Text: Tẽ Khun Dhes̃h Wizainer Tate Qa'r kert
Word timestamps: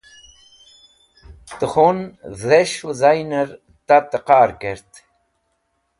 Tẽ 1.57 1.67
Khun 1.73 1.97
Dhes̃h 2.41 2.79
Wizainer 2.87 3.49
Tate 3.87 4.19
Qa'r 4.27 4.51
kert 4.61 4.91